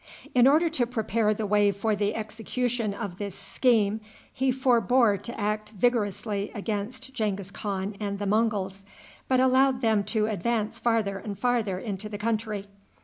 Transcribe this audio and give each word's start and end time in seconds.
In 0.33 0.47
order 0.47 0.67
to 0.67 0.87
prepare 0.87 1.31
the 1.31 1.45
way 1.45 1.71
for 1.71 1.95
the 1.95 2.15
execution 2.15 2.95
of 2.95 3.19
this 3.19 3.35
scheme, 3.35 4.01
he 4.33 4.51
forbore 4.51 5.15
to 5.17 5.39
act 5.39 5.73
vigorously 5.77 6.49
against 6.55 7.13
Genghis 7.13 7.51
Khan 7.51 7.95
and 7.99 8.17
the 8.17 8.25
Monguls, 8.25 8.83
but 9.27 9.39
allowed 9.39 9.81
them 9.81 10.03
to 10.05 10.25
advance 10.25 10.79
farther 10.79 11.19
and 11.19 11.37
farther 11.37 11.77
into 11.77 12.09
the 12.09 12.17
country. 12.17 12.65